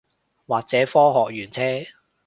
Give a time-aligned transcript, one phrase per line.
[0.47, 1.91] 或者科學園車